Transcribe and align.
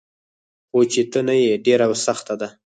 خو 0.69 0.79
چي 0.91 1.01
ته 1.11 1.19
نه 1.27 1.35
يي 1.43 1.53
ډيره 1.65 1.85
سخته 2.05 2.33
ده 2.41 2.47